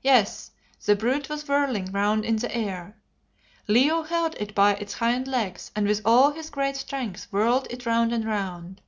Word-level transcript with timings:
Yes! 0.00 0.50
the 0.86 0.96
brute 0.96 1.28
was 1.28 1.46
whirling 1.46 1.92
round 1.92 2.24
in 2.24 2.36
the 2.36 2.50
air. 2.56 2.96
Leo 3.68 4.02
held 4.02 4.34
it 4.36 4.54
by 4.54 4.76
its 4.76 4.94
hind 4.94 5.28
legs 5.28 5.70
and 5.76 5.86
with 5.86 6.00
all 6.06 6.30
his 6.30 6.48
great 6.48 6.76
strength 6.78 7.26
whirled 7.30 7.66
it 7.68 7.84
round 7.84 8.10
and 8.10 8.24
round. 8.24 8.80